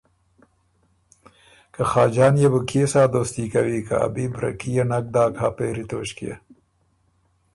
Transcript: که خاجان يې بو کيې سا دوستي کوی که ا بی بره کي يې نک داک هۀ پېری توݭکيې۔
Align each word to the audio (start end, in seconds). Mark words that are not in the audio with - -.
که 1.73 1.81
خاجان 1.91 2.33
يې 2.41 2.47
بو 2.53 2.59
کيې 2.69 2.85
سا 2.91 3.03
دوستي 3.13 3.45
کوی 3.53 3.79
که 3.87 3.95
ا 4.05 4.07
بی 4.13 4.25
بره 4.33 4.51
کي 4.59 4.69
يې 4.75 4.83
نک 4.89 5.05
داک 5.13 5.33
هۀ 5.41 5.49
پېری 5.57 5.85
توݭکيې۔ 5.89 6.33